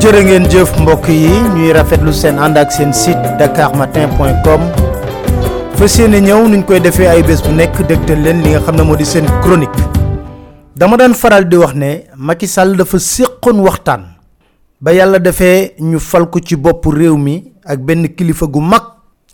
[0.00, 4.62] jërë ngeen jëf mbokk yi ñuy rafetlu seen ànd ak seen site dakarmatin.com
[5.76, 8.76] fas yéene ñëw nuñ koy defee ay bés bu nekk dégtal leen li nga xam
[8.76, 9.76] ne moo di seen chronique.
[10.76, 14.06] Dama daan faral di wax ne Macky Sall dafa séqoon waxtaan.
[14.80, 18.82] Ba yàlla defee ñu fal ko ci bopp réew mi ak benn kilifa gu mag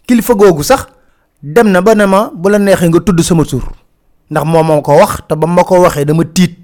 [0.07, 0.87] kilifa googu sax
[1.43, 3.63] dem na ba ne ma bu la neexee nga tudd sama tur.
[4.31, 6.59] Ndax moo ko wax te ba ma ko waxee dama tiit.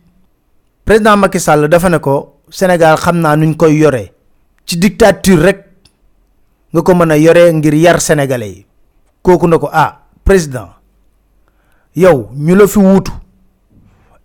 [0.85, 4.13] Président Macky Sall dafa ne ko Sénégal xam naa nuñ koy yoree
[4.67, 5.59] ci dictature rek
[6.73, 7.17] nga ko mën a
[7.53, 8.67] ngir yar sénégalais yi.
[9.23, 10.69] Kooku ne ko ah président
[11.97, 13.13] yow ñu la fi wuutu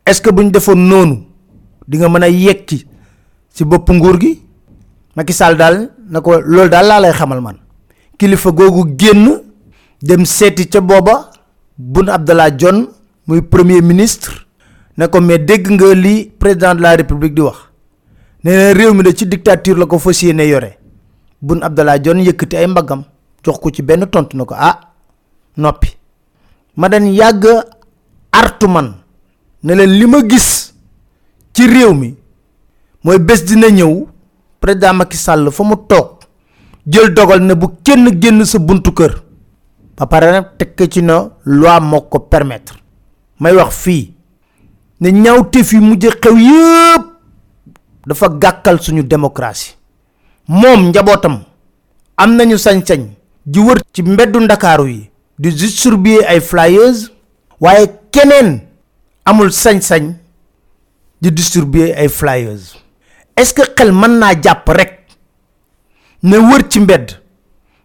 [0.06, 1.24] est-ce que buñ defoon noonu
[1.88, 2.86] di nga mën a yekki
[3.54, 4.42] ci bopp nguur gi?
[5.16, 7.58] Macky Sall daal na ko loolu daal lay xamal man.
[8.18, 9.42] Kilifa googu génn
[10.02, 11.32] dem seeti ca booba
[11.78, 12.88] Boun Abdallah Dionne
[13.28, 14.46] muy premier ministre
[14.98, 17.58] ne ko mais dégg nga li président de la république di wax
[18.48, 20.78] nee na réew mi da ci dictature la ko fas yore.
[21.42, 23.04] Boun Abdallah Dionne yëkkati ay mbaggam
[23.44, 24.80] jox ko ci benn tontu na ko ah
[25.58, 25.90] noppi.
[26.78, 27.46] Ma den yàgg
[28.32, 28.94] artu man
[29.64, 30.74] ne leen li ma gis
[31.54, 32.16] ci réew mi
[33.04, 34.08] mooy bés dina ñëw
[34.60, 36.24] président Macky Sall fa mu toog
[36.88, 39.14] jël dogal ne bu kenn génn sa buntu kër
[39.98, 42.76] ba pare nag tekk ci na loi moo ko permettre.
[43.40, 44.14] May wax fii
[45.02, 47.07] ne ñaawteef yi mujj xew yëpp
[48.08, 49.76] dafa gàkkal suñu démocratie.
[50.48, 51.44] Moom njabootam
[52.18, 53.02] am nañu sañ-sañ
[53.46, 55.10] ji wër ci mbeddu ndakaaru yi
[55.40, 57.12] di distribuer ay flyers
[57.60, 58.62] waaye keneen
[59.26, 60.14] amul sañ-sañ
[61.22, 62.64] di distribuer ay flyers.
[63.36, 64.94] Est-ce que xel mën naa jàpp rek
[66.24, 67.12] ne wër ci mbedd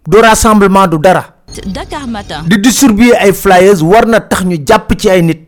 [0.06, 1.24] du rassemblement du dara.
[1.66, 2.44] Dakar Matin.
[2.48, 5.42] di distribuer ay flyers war na tax ñu jàpp ci ay nit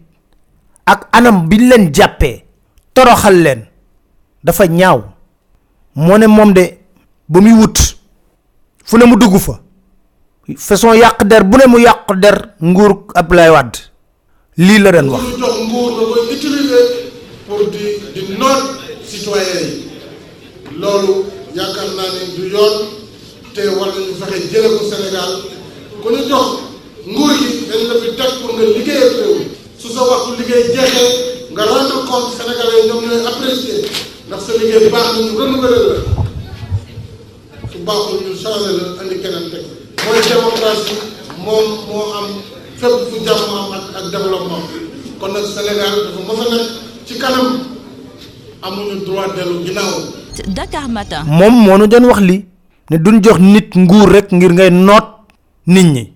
[0.87, 2.45] ak anam bi leen jàppee
[2.93, 3.63] toroxal leen
[4.45, 5.15] dafa ñaaw.
[5.95, 6.79] moo ne moom de
[7.29, 7.77] ba muy wut
[8.85, 9.61] fu ne mu dugg fa.
[10.59, 13.05] façon yàq der bu ne mu yàq der nguur
[13.55, 13.79] Wade.
[14.57, 15.23] lii la leen wax.
[20.81, 21.15] Loolu
[21.55, 22.75] yaakaar naa ne du yoon
[23.55, 25.33] te war nañu fexe jële ko Sénégal.
[26.03, 26.49] Ku ñu jox
[27.07, 29.05] nguur gi dañ la fi teg pour nga liggéey
[33.27, 39.17] apprécier ndax sa liggéey baax na ñu renouveler la su baaxul ñu changé la andi
[39.23, 39.65] keneen teg
[40.05, 40.97] mooy démocratie
[41.45, 42.27] moom moo am
[42.81, 44.65] fépp fu jàmm am ak ak développement
[45.21, 46.69] kon nag Sénégal dafa mës a nekk
[47.07, 47.49] ci kanam
[48.63, 49.95] amuñu droit dellu ginnaaw.
[50.49, 51.23] Dakar Matin.
[51.27, 52.45] moom moo nu doon wax li
[52.91, 55.05] ne duñ jox nit nguur rek ngir ngay noot
[55.67, 56.13] nit ñi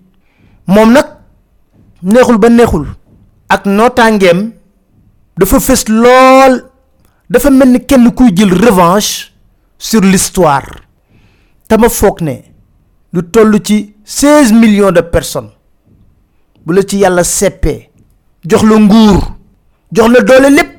[0.67, 1.07] moom nag
[2.03, 2.87] neexul ba neexul
[3.49, 4.53] ak nootaangeem
[5.39, 6.68] dafa fës lool
[7.31, 9.33] dafa mel ni kenn kuy jël revanche
[9.79, 10.67] sur l'histoire.
[11.69, 11.87] Te ma
[12.21, 12.35] ne
[13.13, 15.51] lu toll ci 16 millions de personnes
[16.65, 17.91] bu la ci yàlla seppee
[18.45, 19.21] jox la nguur
[19.93, 20.71] jox la doole lépp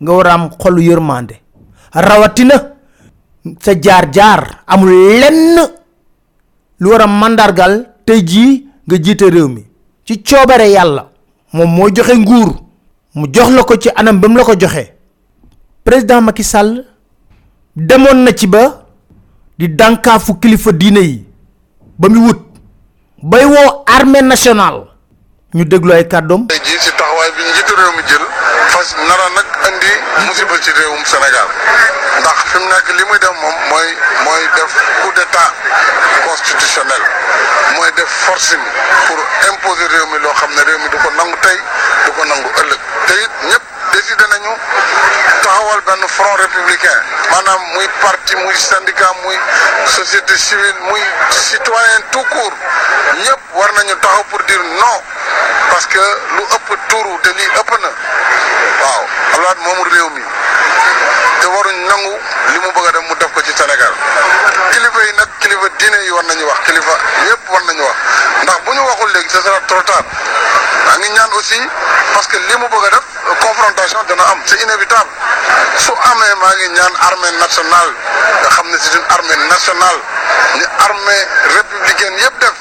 [0.00, 1.34] nga war am xolu yërmande.
[1.94, 2.54] Rawatina
[3.60, 4.90] sa jaar-jaar amul
[5.20, 5.58] lenn
[6.80, 9.64] lu war a màndargal tey jii nga jiite réew mi.
[10.04, 11.08] Ci coobare yàlla
[11.52, 12.50] moom moo joxe nguur
[13.14, 14.92] mu jox la ko ci anam ba mu la ko joxee
[15.84, 16.84] président Macky Sall
[17.76, 18.84] demoon na ci ba
[19.58, 21.26] di dànkaafu kilifa diine yi
[21.98, 22.52] ba mu wut.
[23.22, 24.82] Bay woo armée nationale.
[25.54, 27.42] Ñu déglu ay jii si taxawaay bi
[27.76, 28.24] réew mi jël
[28.72, 29.92] fas nara nag andi
[30.26, 31.46] musiba ci réewum Sénégal.
[32.18, 33.88] Ndax fi mu nekk li muy def moom mooy
[34.24, 35.54] mooy def coup d'état
[36.26, 37.02] constitutionnel.
[37.76, 38.64] Mooy def forcing
[39.06, 39.18] pour
[39.52, 41.58] imposer réew mi loo xam ne réew mi du ko nangu tey
[42.06, 42.80] du ko nangu ëllëg.
[43.06, 43.64] Te it ñëpp
[43.94, 44.50] décidé nañu
[45.52, 46.98] taxawal benn front républicain.
[47.30, 47.60] Maanaam
[48.00, 49.36] parti muy syndicat muy
[49.86, 51.00] société civile muy
[51.30, 52.56] citoyen tout court.
[53.24, 54.98] Ñëpp war nañu taxaw pour dire non.
[55.70, 55.98] Parce que
[56.36, 57.90] lu ëpp tuuru te lii ëpp na.
[58.82, 59.02] Waaw
[59.36, 59.58] alaat
[59.92, 60.22] réew mi.
[61.40, 62.12] Te waruñ nangu
[62.52, 62.96] li mu bëgg
[63.36, 63.92] a ci Sénégal.
[64.72, 66.58] Kilifa yi nag kilifa diine yi war nañu wax.
[66.66, 66.94] Kilifa
[67.28, 67.96] yëpp war nañu wax.
[68.42, 70.04] Ndax bu ñu waxul ce sera trop tard.
[70.86, 71.60] Maa ngi aussi
[72.14, 72.68] parce que li mu
[73.40, 74.38] confrontation dana am.
[74.46, 75.10] C'est inévitable
[75.78, 77.92] su amee maa ngi ñaan armée nationale.
[78.42, 79.98] nga xam ne c'est une armée nationale.
[80.58, 81.20] ñu armée
[81.56, 82.56] républicaine yëpp def.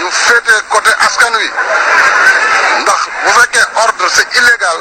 [0.00, 1.48] ñu féete côté askan wi.
[2.82, 4.78] ndax bu fekkee ordre c'est illégal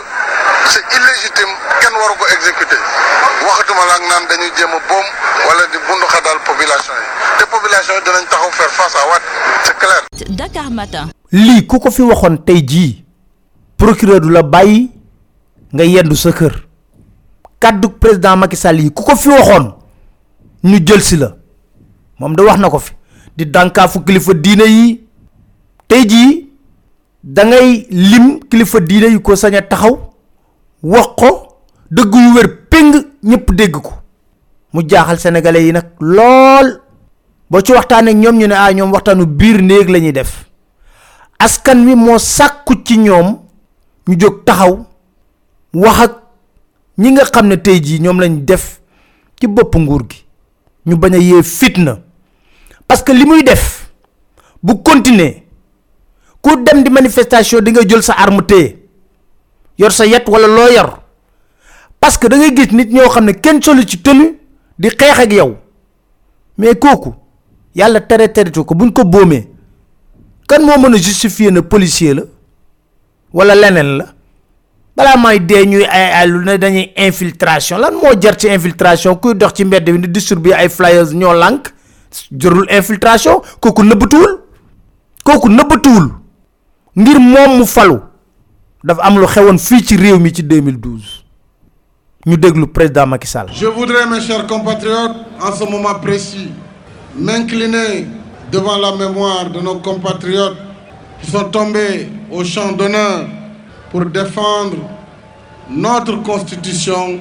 [0.72, 2.80] c'est illégitime kenn waru ko exécuter.
[3.48, 5.08] waxatuma la ak naan dañuy jéem a boom
[5.48, 7.08] wala di bundu xadal population yi.
[7.40, 9.28] te population yi dinañ taxaw faire face à Wade
[9.64, 10.02] c'est clair.
[10.30, 11.10] Dakar Matin.
[11.32, 13.06] lii ku ko fi waxoon tey jii
[13.78, 14.92] procureur du la bàyyi
[15.74, 16.52] nga yendu sa kër
[17.62, 19.66] kàddu président Macky Sall yi ku ko fi waxoon
[20.64, 21.36] ñu jël si la.
[22.20, 22.94] Moom da wax na ko fi.
[23.38, 25.02] Di dànkaafu kilifa diine yi.
[25.88, 26.50] Tey jii
[27.24, 29.96] da ngay lim kilifa diine yi ko sañ a taxaw
[30.84, 31.30] wax ko
[31.92, 32.94] dëgg yu wér péng
[33.24, 33.94] ñëpp dégg ko.
[34.74, 36.68] Mu jaaxal sénégalais yi nag lool.
[37.50, 40.46] Boo ci waxtaanee ak ñu ne ah ñoom waxtaanu biir néeg la ñuy def.
[41.40, 43.38] Askan wi moo sàkku ci ñoom
[44.08, 44.86] ñu jóg taxaw
[45.74, 46.21] wax ak
[46.98, 48.82] ñi nga xam ne tey jii ñoom lañ def
[49.40, 50.26] ci bopp nguur gi
[50.86, 52.00] ñu bañ a yee fitna
[52.88, 53.92] parce que li def
[54.64, 55.44] bu continuer
[56.42, 58.78] ku dem di manifestation di nga jël sa arme téye
[59.78, 61.00] yor sa yet wala loo yor
[62.00, 64.38] parce que da ngay gis nit ñoo xam ne kenn solu ci tenue
[64.78, 65.56] di xeex ak yow
[66.58, 67.14] mais kooku
[67.76, 69.48] yàlla tere teretu ko buñ ko boomee
[70.48, 72.24] kan moo mën a justifier ne policier la
[73.34, 74.06] wala leneen la
[74.96, 77.78] balaa may dee ñuy ay ay lu ne dañuy infiltration.
[77.80, 79.16] Lan moo jar ci infiltration?
[79.16, 81.72] Kuy dox ci mbedd bi di distribuer ay flyers ñoo lànk.
[82.32, 83.42] Jërul infiltration.
[83.60, 84.40] Kooku nëbbatuwul.
[85.24, 86.10] Kooku nëbbatuwul.
[86.96, 88.00] Ngir moom mu falu.
[88.84, 91.22] Dafa am lu xewoon fii ci réew mi ci 2012
[92.26, 93.48] ñu déglu président Macky Sall.
[93.54, 96.50] Je voudrais, mes chers compatriotes, en ce moment précis,
[97.16, 98.06] m'incliner
[98.52, 100.58] devant la mémoire de nos compatriotes
[101.22, 103.26] qui sont tombés au champ d'honneur
[103.92, 104.78] pour défendre
[105.70, 107.20] notre constitution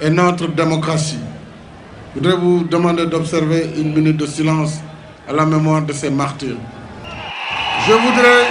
[0.00, 1.18] et notre démocratie.
[2.14, 4.74] Je voudrais vous demander d'observer une minute de silence
[5.28, 6.56] à la mémoire de ces martyrs.
[7.86, 8.46] Je voudrais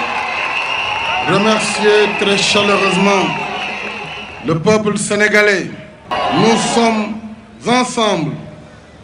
[1.34, 3.26] remercier très chaleureusement
[4.46, 5.68] le peuple sénégalais.
[6.36, 7.16] Nous sommes
[7.68, 8.32] ensemble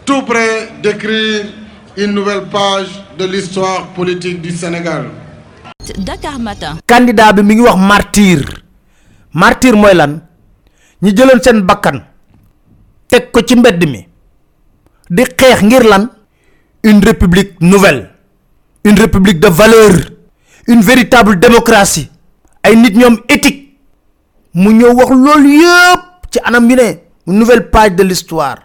[0.06, 1.46] tout près d'écrire
[1.98, 2.88] une nouvelle page
[3.18, 5.06] de l'histoire politique du Sénégal.
[5.98, 6.80] Dakar Matin.
[6.86, 8.42] candidat bi mi ngi wax martyr.
[9.34, 10.22] Martyr mooy lan?
[11.02, 12.04] Ñi jëloon seen bakkan
[13.08, 14.08] teg ko ci mbedd mi
[15.10, 16.10] di xeex ngir lan?
[16.84, 18.10] Une république nouvelle
[18.84, 19.92] une république de valeur
[20.68, 22.10] une véritable démocratie.
[22.64, 23.78] Ay nit ñoom éthique.
[24.54, 26.02] Mu ñëw wax loolu yëpp
[26.32, 26.94] ci anam yu ne
[27.34, 28.58] nouvelle page de l'histoire.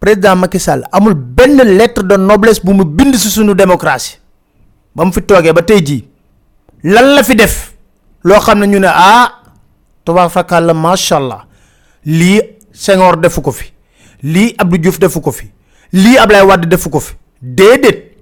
[0.00, 4.18] Président Macky Sall amul benn lettre de noblesse bu mu bind ci sunu démocratie.
[4.94, 6.04] Ba mu fi toogee ba tey jii
[6.84, 7.72] lan la fi def?
[8.24, 9.40] Loo xam ne ñu ne ah
[10.30, 11.46] fakal la macha allah.
[12.04, 12.40] Lii
[12.72, 13.72] Senghor defu ko fi.
[14.22, 15.50] Lii Abdou Diouf defu ko fi.
[15.92, 17.14] Lii Ablaye Wade defu ko fi.
[17.42, 18.16] Déedéet.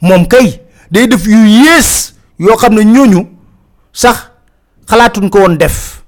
[0.00, 0.60] Moom kay
[0.90, 3.26] day def yu yées yoo xam ne ñooñu
[3.92, 4.30] sax
[4.88, 6.02] xalaatuñ ko woon def.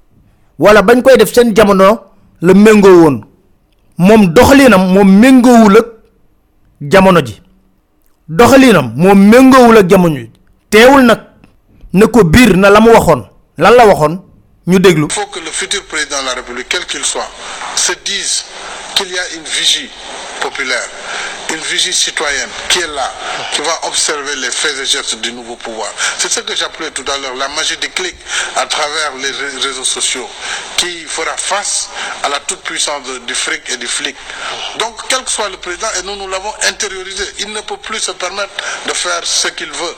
[0.59, 2.01] Wala bañ koy def seen jamono
[2.41, 3.21] la méngoo woon.
[3.97, 5.85] Moom doxalinam moom méngoowul ak
[6.81, 7.41] jamono ji.
[8.27, 10.31] Doxalinam moom méngoowul ak jamono ji.
[10.69, 11.19] Teewul nag
[15.07, 17.29] Il faut que le futur président de la République, quel qu'il soit,
[17.75, 18.43] se dise
[18.95, 19.89] qu'il y a une vigie
[20.41, 20.87] populaire,
[21.51, 23.11] une vigie citoyenne qui est là,
[23.53, 25.89] qui va observer les faits et gestes du nouveau pouvoir.
[26.17, 28.15] C'est ce que j'appelais tout à l'heure la magie des clics
[28.55, 30.29] à travers les ré- réseaux sociaux,
[30.77, 31.89] qui fera face
[32.23, 34.15] à la toute-puissance du fric et du flic.
[34.77, 37.99] Donc, quel que soit le président, et nous, nous l'avons intériorisé, il ne peut plus
[37.99, 38.53] se permettre
[38.87, 39.95] de faire ce qu'il veut.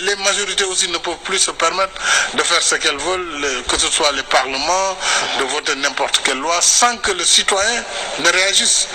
[0.00, 1.92] Les, majorités aussi ne peuvent plus se permettre
[2.34, 4.96] de faire ce qu'elles veulent, le- que ce soit les parlements,
[5.38, 7.84] de voter n'importe quelle loi, sans que le citoyen
[8.20, 8.88] ne réagisse.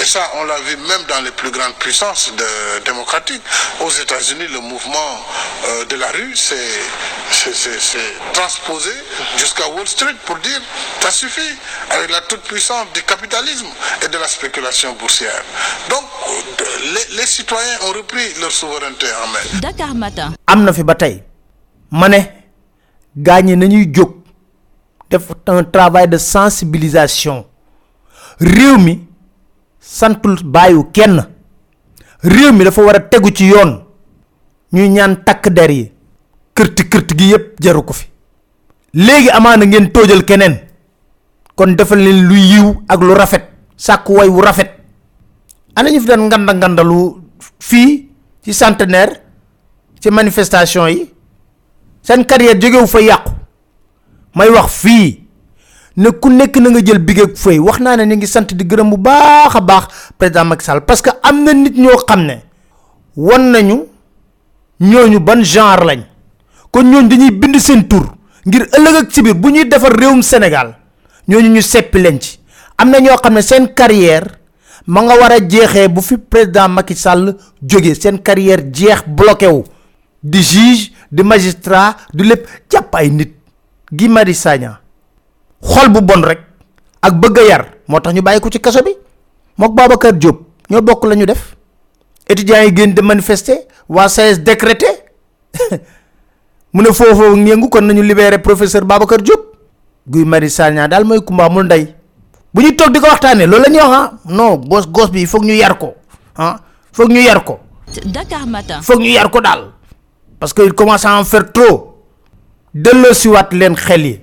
[0.00, 2.30] Et ça, on l'a vu même dans les plus grandes puissances
[2.84, 3.42] démocratiques.
[3.80, 5.26] Aux États-Unis, le mouvement
[5.64, 6.56] euh, de la rue s'est
[8.32, 8.92] transposé
[9.36, 10.60] jusqu'à Wall Street pour dire
[11.00, 11.40] ça suffit
[11.90, 13.68] avec la toute-puissance du capitalisme
[14.02, 15.42] et de la spéculation boursière.
[15.88, 16.04] Donc,
[16.60, 16.64] euh,
[17.10, 19.60] les citoyens ont repris leur souveraineté en main.
[19.60, 20.32] Dakar Matin.
[20.46, 21.22] am na fi ba tey.
[21.90, 22.18] Ma ne
[23.16, 24.12] gaañi nañuy jóg
[25.10, 27.44] def un travail de sensibilisation.
[28.40, 29.06] Réew mi
[29.80, 31.24] santul bàyyu kenn.
[32.22, 33.82] Réew mi dafa war a tegu ci yoon.
[34.72, 35.92] Ñuy ñaan takk der yi.
[36.54, 38.06] Kërti kërti gi yépp jaru ko fi.
[38.94, 40.58] Léegi amaana ngeen toojal keneen.
[41.54, 43.44] Kon defal leen lu yiw ak lu rafet.
[43.76, 44.70] Sàkk way wu rafet.
[45.74, 47.22] Ana ñu fi doon nganda ngandalu
[47.60, 48.08] fii?
[48.46, 49.20] Ci centenaire
[49.98, 51.10] ci manifestation yi
[52.00, 53.30] seen carrière jógewu fa yàqu
[54.38, 55.26] may wax fii
[55.96, 58.54] ne ku nekk na nga jël big ak fëy wax naa ne ñu ngi sant
[58.54, 59.84] di gërëm bu baax baax
[60.16, 62.36] président Macky Sall parce que am nit ñoo xam ne
[63.16, 63.86] won nañu
[64.80, 66.02] ñooñu ban genre lañ
[66.70, 68.14] kon ñooñu dañuy bind seen tur
[68.46, 70.76] ngir ëllëg ak ci biir bu ñuy defar réewum Sénégal
[71.26, 72.38] ñooñu ñu seppi leen ci
[72.78, 72.98] am na
[73.74, 74.38] carrière
[74.86, 79.46] ma nga war a jeexee bu fi président Macky Sall jógee seen carrière jeex bloqué
[79.46, 79.64] wu.
[80.22, 82.46] Di juge di magistrat du lépp.
[82.70, 83.34] Jàpp ay nit.
[83.92, 84.80] Guy Marius Sagna.
[85.62, 86.40] Xol bu bon rek.
[87.02, 87.64] Ak bëgg yar.
[87.86, 88.94] Moo tax ñu bàyyi ci kaso bi.
[89.56, 90.40] Mook Babacar Diop.
[90.70, 91.56] Ñoo bokk la ñu def.
[92.28, 93.66] Étudiants yi génn de manifester.
[93.88, 94.86] Waa SAES décrété.
[96.72, 99.54] Mu ne foofu kon nañu libérer professeur Babacar Diop.
[100.06, 101.95] Guy Marius Sagna daal mooy kumba amul ndey
[102.56, 104.12] bu ñu toog di ko waxtaanee loolu la ñuy wax ah.
[104.24, 105.94] Non gos gos bi foog ñu yar ko
[106.36, 106.56] ah.
[106.92, 107.60] Foog ñu yar ko.
[108.06, 108.80] Dakar Matin.
[108.82, 109.72] foog ñu yar ko daal.
[110.40, 112.02] Parce que il commence à en faire trop.
[112.72, 114.20] Delloo siwaat leen xel yi.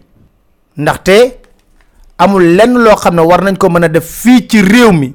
[0.78, 1.38] Ndaxte
[2.18, 5.14] amul lenn loo xam ne war nañ ko mën a def fii ci réew mi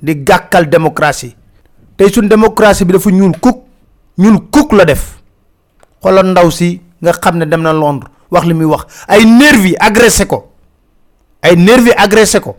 [0.00, 1.34] di gàkkal démocratie.
[1.96, 3.58] Tey suñ démocratie bi dafa ñuul kuk
[4.18, 5.18] ñuul kuk la def.
[6.00, 8.86] Xoolal ndaw si nga xam ne dem na Londres wax li muy wax.
[9.08, 10.51] Ay nervi agressé ko
[11.42, 12.56] ay nervi agressé ko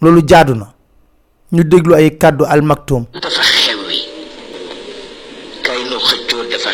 [0.00, 0.74] loolu jaadu na.
[1.52, 2.10] Ñu déglu ay
[2.44, 3.06] al maktoum.
[3.22, 3.42] Dafa
[5.64, 6.70] kay nu xëccoo dafa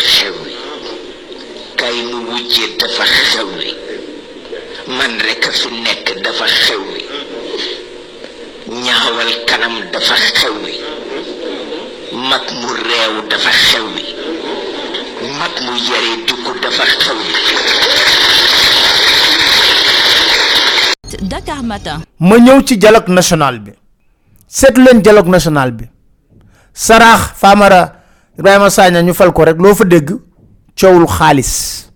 [1.79, 3.05] kay nu wujjee dafa
[4.99, 6.47] man rekk fi nekk dafa
[8.85, 10.15] ñaawal kanam dafa
[12.19, 13.51] mu dafa
[15.65, 16.13] mu yare
[16.63, 16.85] dafa
[21.35, 21.99] Dakar Matin.
[22.21, 23.73] ma ñëw ci dialogue national bi.
[24.47, 25.85] Seetu leen dialogue national bi.
[26.73, 27.83] Saraax Famara
[28.39, 30.15] Ibrahima Sagna ñu fal ko rek loo fa dégg
[30.79, 31.91] coowul xaalis.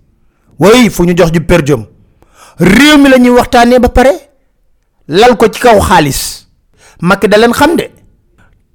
[0.59, 1.87] Way fu ñu jox ju per diem.
[2.59, 4.13] Réew mi la ñuy ba pare.
[5.07, 6.49] Lal ko ci kaw xaalis.
[7.01, 7.91] Macky da leen xam de.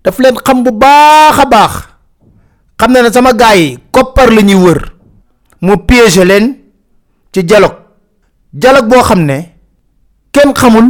[0.04, 1.74] Daf leen xam bu baax baax.
[2.80, 4.94] Xam na sama gars yi koppar la ñuy wër.
[5.62, 6.56] Mu piéger leen
[7.34, 7.80] ci dialogue.
[8.54, 9.26] Dialogue boo xam
[10.34, 10.88] kenn xamul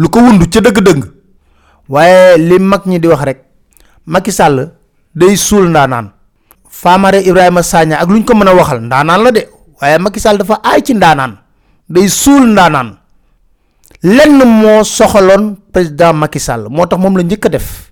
[0.00, 1.02] lu ko wund ca dëgg-dëgg.
[1.88, 3.40] Waaye li mag ñi di wax rek
[4.06, 4.72] Macky Sall
[5.14, 6.10] day suul ndaanaan.
[6.68, 9.42] Famara Ibrahima Sagna ak lu ñu ko mën a waxal ndaanaan la de
[9.80, 11.36] waaye Macky Sall dafa aay ci ndaanaan.
[11.88, 12.96] Day suul ndaanaan.
[14.02, 17.90] Lenn moo soxaloon président Macky Sall moo tax moom la a def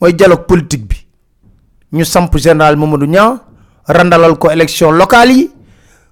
[0.00, 0.96] mooy dialogue politique bi.
[1.92, 3.38] Ñu samp général Mamadou Niang
[3.86, 5.50] randalal ko élection locale yi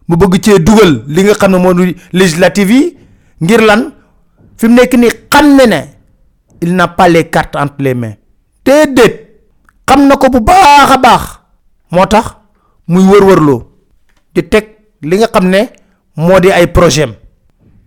[0.08, 2.96] mu bëgg cee dugal li nga xam ne moo di législative yi
[3.40, 3.92] ngir lan
[4.56, 5.80] fi mu nekk nii xam ne
[6.60, 8.14] il n'a pas les cartes entre les mains.
[8.64, 9.14] Déedéet
[9.86, 11.22] xam na ko bu baax a baax.
[11.90, 12.36] Moo tax
[12.88, 13.60] muy wër-wërloo
[14.34, 14.64] di teg
[15.02, 15.68] li nga xam ne
[16.16, 17.10] moo di ay projet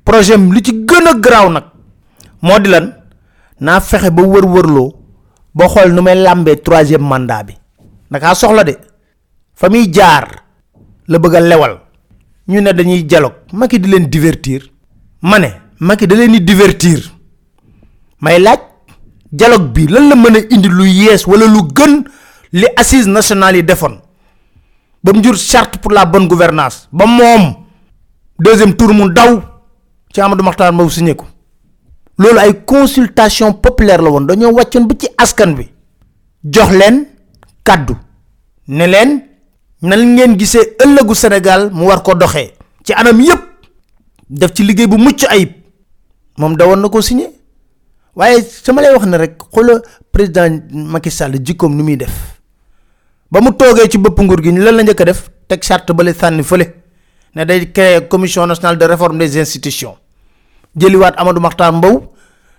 [0.05, 1.63] projet li ci gën a garaaw nag
[2.41, 2.93] moo di lan?
[3.59, 4.93] Naa fexe ba wër-wërloo
[5.55, 7.53] ba xool nu làmbee troisième mandat bi.
[8.11, 8.77] Ndakaa soxla de.
[9.91, 10.27] Jaar
[11.07, 11.79] la bëgg lewal.
[12.47, 13.35] Ñu ne dañuy dialogue.
[13.53, 14.61] Macky di leen divertir
[15.21, 17.11] ma ne Macky da leen di divertir.
[18.19, 18.59] May laaj
[19.31, 22.03] dialogue bi lan la mën a indi lu yees wala lu gën
[22.51, 23.99] li assises nationales yi defoon.
[25.03, 26.87] Ba mu jur charte pour la bonne gouvernance.
[26.91, 27.55] Ba moom
[28.39, 29.41] deuxième tour mu daw
[30.13, 31.25] ci Amadou Mahtar Mbow signé ko.
[32.17, 35.69] Loolu ay consultation populaire la woon dañoo wàccoon ba ci askan bi
[36.43, 37.05] jox leen
[37.63, 37.93] kàddu.
[38.67, 39.21] Ne leen
[39.81, 42.53] nan ngeen gisee ëllëgu Sénégal mu war ko doxee.
[42.83, 43.46] Ci anam yépp
[44.29, 45.51] def ci liggéey bu mucc ayib.
[46.37, 47.31] Moom dawoon na ko signé.
[48.15, 49.81] Waaye sama lay wax ne rek xoola
[50.11, 52.39] président Macky Sall jikkoom ni muy def.
[53.31, 55.29] Ba mu toogee ci bopp nguur gi lan la njëkk def?
[55.47, 56.73] Teg charte bale sànni fële.
[57.35, 59.95] Ne day créer commission nationale de réforme des institutions.
[60.75, 62.13] Jëliwaat Amadou Mahtar Mbow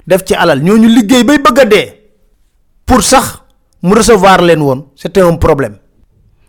[0.07, 0.63] def ci alal.
[0.63, 1.95] Ñooñu liggéey bay bëgg a dee.
[2.87, 3.43] Pour sax
[3.83, 4.87] mu recevoir leen woon.
[4.95, 5.77] C'était un problème.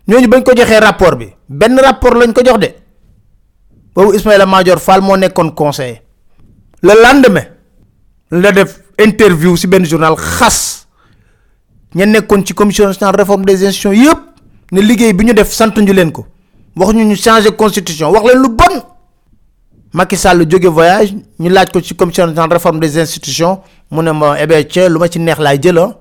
[0.08, 1.28] Ñooñu bañ ko joxee rapport bi.
[1.48, 2.74] Benn rapport lañ ko jox de
[3.94, 6.02] boobu Ismaïla Madior Fall moo nekkoon conseiller.
[6.82, 7.44] Le lendemain
[8.30, 10.86] la def interview ci benn journal xas.
[11.94, 14.18] Ña nekkoon ci commission nationale réforme des institutions yëpp
[14.72, 16.26] ne liggéey bi ñu def sant leen ko.
[16.76, 18.82] Wax ñu ñu changer constitution wax leen lu bon.
[19.92, 24.12] Macky Sall jóge voyage ñu laaj ko ci commission nationale réforme des institutions mu ne
[24.12, 25.98] ma eh bien ca lu ma ci neex laay jëla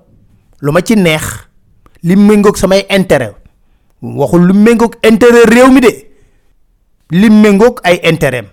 [0.62, 1.50] lu ma ci neex.
[2.89, 3.34] Intérêt
[4.01, 4.53] waxul lu
[5.03, 6.08] intérêt réew de
[7.11, 8.45] li méngoog ay intérêt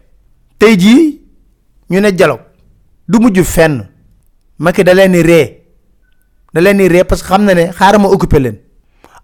[0.58, 1.20] tey jii
[1.90, 2.42] ñu ne dialogue
[3.08, 3.86] du mujj fenn.
[4.58, 5.62] Macky da leen ree.
[6.52, 8.52] Da leen ree parce que ne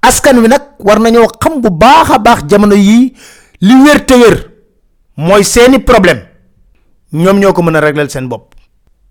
[0.02, 3.12] askan wi nag war nañoo xam bu baax a baax jamono yii
[3.60, 4.50] li wér te wér
[5.16, 6.22] mooy seeni problème.
[7.12, 8.54] Ñoom ñoo ko mën a régler seen bopp.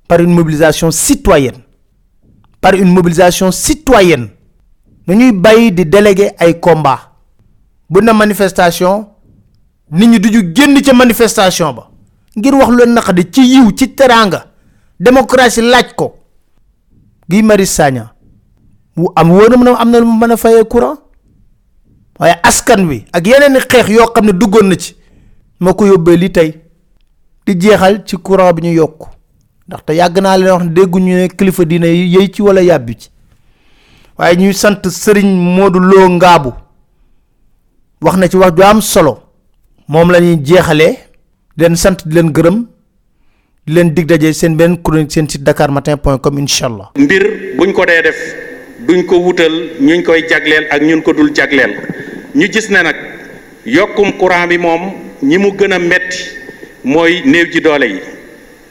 [0.08, 1.62] Par une mobilisation citoyenne.
[2.60, 4.30] Par une mobilisation citoyenne.
[5.08, 7.12] Nañuy di déléguer ay combat
[7.90, 9.08] bu na manifestation
[9.92, 11.90] nit ñi duñu génn ca manifestation ba
[12.38, 14.46] ngir wax lu naqadi ci yiw ci teraanga.
[15.00, 16.16] Démocratie laaj ko.
[17.30, 18.14] Guy Marius Sagna
[18.96, 20.98] wu am wóor na mën a am na lu mu mën a fayee courant?
[22.20, 24.96] Waaye askan wi ak yeneen i xeex yoo xam ne duggoon na ci
[25.60, 26.52] moo ko yóbbee li tey
[27.46, 29.08] di jeexal ci courant bi ñu yokk.
[29.68, 33.10] Ndaxte yàgg naa leen wax ne dégguñu ne kilifa diine yëy ci wala yàbbi ci.
[34.18, 36.54] Waaye ñuy sant sëriñ Modou Lo Ngaabu
[38.02, 39.31] wax na ci wax am solo
[39.92, 40.94] moom la ñuy jeexalee
[41.58, 42.58] leen sant di leen gërëm.
[43.66, 46.88] di leen dig daje seen benn chronique seen site dakarmatin.com incha allah.
[46.96, 47.24] mbir
[47.58, 48.20] buñ ko dee def
[48.88, 51.74] duñ ko wutal ñuñ koy jagleel ak ñun ko dul jagleel.
[52.36, 52.96] Ñu gis ne nag
[53.66, 54.82] yokkum courant bi moom
[55.24, 56.20] ñi mu gën a metti
[56.84, 58.00] mooy néew ji doole yi.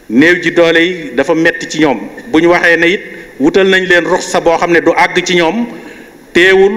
[0.09, 1.99] Néew ji doole yi dafa metti ci ñoom.
[2.33, 3.01] Bu ñu waxee ne it
[3.39, 5.67] wutal nañ leen ruxsa boo xam ne du àgg ci ñoom
[6.33, 6.75] teewul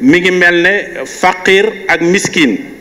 [0.00, 2.72] mi ngi mel ne faqir ak miskin.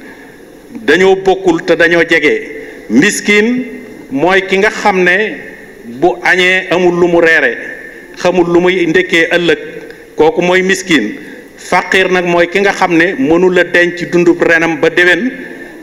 [0.86, 2.62] Dañoo bokkul te dañoo jege.
[2.90, 3.66] Miskin
[4.12, 5.38] mooy ki nga xam ne
[5.86, 7.58] bu añee amul lu mu reere
[8.18, 9.60] xamul lu muy ndekkee ëllëg
[10.16, 11.16] kooku mooy miskin.
[11.58, 15.32] Faqir nag mooy ki nga xam ne mënula denc dundub renam ba déwén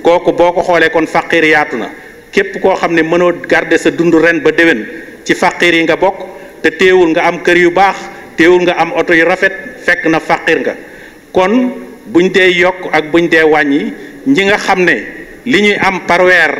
[0.02, 1.90] kooku boo ko xoolee kon faqir yaatu na.
[2.32, 4.86] Képp koo xam ne mënoo garder sa dund ren ba déwén
[5.24, 6.16] ci faqir yi nga bokk
[6.62, 7.96] te teewul nga am kër yu baax
[8.36, 9.52] teewul nga am oto yu rafet
[9.84, 10.74] fekk na faqir nga.
[11.32, 11.72] Kon
[12.06, 13.92] buñ dee yokk ak buñ dee wàññi
[14.26, 14.96] ñi nga xam ne
[15.44, 16.52] li ñuy am par weer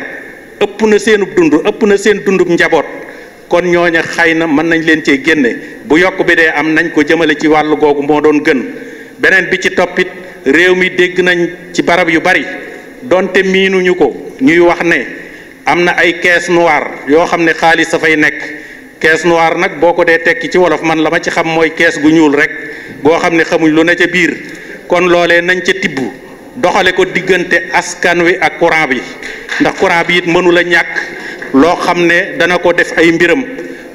[0.59, 2.85] ëpp na seenub dund ëpp na seen dundub njaboot
[3.49, 5.55] kon ñooña xay na mën nañ leen cee génne.
[5.85, 8.61] Bu yokk bi dee am nañ ko jëmale ci wàllu googu moo doon gën.
[9.19, 10.07] Beneen bi ci toppit
[10.45, 12.45] réew mi dégg nañ ci barab yu bari
[13.01, 15.05] donte miinuñu ko ñuy wax ne
[15.65, 18.39] am na ay caisse noire yoo xam ne xaalis dafay nekk.
[18.99, 21.71] Caisse noire nag boo ko dee tekki ci wolof man la ma ci xam mooy
[21.73, 22.51] kees gu ñuul rek
[23.03, 24.35] goo xam ne xamuñ lu ne ca biir.
[24.87, 25.99] Kon loolee nañ ca tibb.
[26.61, 28.99] Doxale ko diggante askan wi ak courant bi.
[29.61, 30.93] ndax courant bi it mënu la ñàkk
[31.53, 33.43] loo xam ne dana ko def ay mbiram.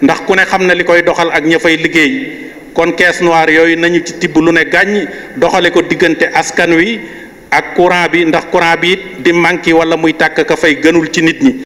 [0.02, 2.12] ndax ku ne xam na li koy doxal ak ña fay liggéey.
[2.74, 7.00] kon caisse noire yooyu nañu ci tibb lu ne gàññ doxale ko diggante askan wi
[7.50, 8.24] ak courant bi.
[8.24, 11.62] ndax courant bi it di manqué wala muy tàkk ka fay gënul ci nit ñi.